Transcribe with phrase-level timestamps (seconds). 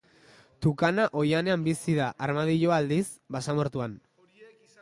[0.65, 3.05] Tukana ohianean bizi da armadiloa, aldiz,
[3.37, 3.99] basamortuan.